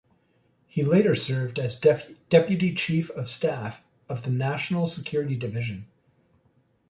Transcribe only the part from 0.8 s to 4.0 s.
later served as deputy chief of staff